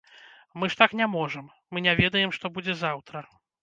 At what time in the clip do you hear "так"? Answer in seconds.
0.79-0.95